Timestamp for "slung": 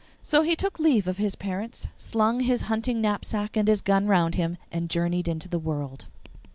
1.95-2.39